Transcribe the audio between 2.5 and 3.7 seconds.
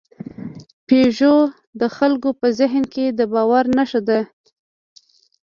ذهن کې د باور